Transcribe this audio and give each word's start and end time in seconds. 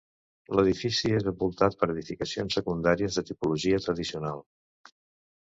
L'edifici 0.59 1.11
és 1.17 1.27
envoltat 1.31 1.77
per 1.81 1.89
edificacions 1.95 2.57
secundàries 2.59 3.19
de 3.21 3.25
tipologia 3.29 3.83
tradicional. 3.87 4.43